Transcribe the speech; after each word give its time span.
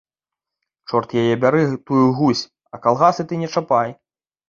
Чорт 0.89 1.09
яе 1.25 1.35
бяры 1.45 1.61
тую 1.91 2.07
гусь, 2.23 2.45
а 2.75 2.83
калгасы 2.89 3.23
ты 3.33 3.45
не 3.47 3.55
чапай! 3.55 3.99